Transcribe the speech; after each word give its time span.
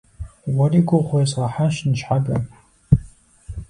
Уэри 0.55 0.79
гугъу 0.87 1.15
уезгъэхьащ 1.19 1.75
ныщхьэбэ. 1.87 2.35